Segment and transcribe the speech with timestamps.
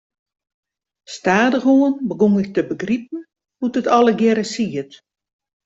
[1.15, 3.21] Stadichoan begûn ik te begripen
[3.57, 4.91] hoe't it allegearre siet.